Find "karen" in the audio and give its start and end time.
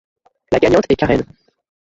0.95-1.23